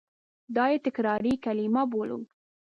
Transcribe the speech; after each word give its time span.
دا 0.55 0.65
یې 0.71 0.77
تکراري 0.85 1.33
کلیمه 1.45 1.83
بولو. 1.91 2.19